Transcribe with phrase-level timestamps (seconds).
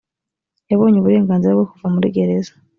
[0.69, 2.51] yabonye uburenganzira bwo kuva muri gereza